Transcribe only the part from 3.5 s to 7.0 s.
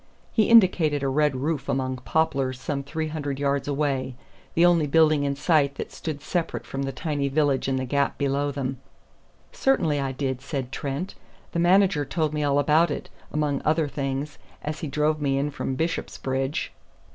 away, the only building in sight that stood separate from the